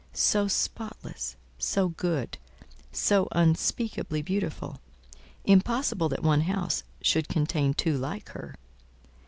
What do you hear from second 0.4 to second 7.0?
spotless, so good, so unspeakably beautiful! impossible that one house